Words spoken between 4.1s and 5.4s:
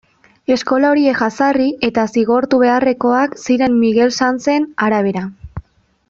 Sanzen arabera.